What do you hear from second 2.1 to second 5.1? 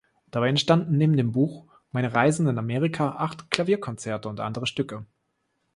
Reisen in Amerika" acht Klavierkonzerte und andere Stücke.